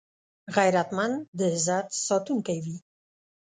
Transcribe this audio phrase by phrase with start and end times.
[0.55, 2.77] غیرتمند د عزت ساتونکی وي